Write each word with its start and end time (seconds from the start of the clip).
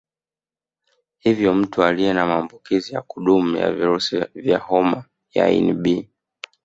Hivyo 1.19 1.53
Mtu 1.53 1.83
aliye 1.83 2.13
na 2.13 2.25
maambukizi 2.25 2.93
ya 2.95 3.01
kudumu 3.01 3.57
ya 3.57 3.71
virusi 3.71 4.25
vya 4.35 4.57
homa 4.59 5.05
ya 5.33 5.49
ini 5.49 5.73
B 5.73 6.09